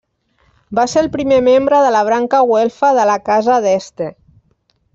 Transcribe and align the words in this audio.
Va 0.77 0.85
ser 0.93 1.01
el 1.05 1.09
primer 1.15 1.37
membre 1.47 1.81
de 1.87 1.91
la 1.97 2.01
branca 2.09 2.39
güelfa 2.53 2.91
de 3.01 3.05
la 3.11 3.19
casa 3.29 3.59
d'Este. 3.67 4.09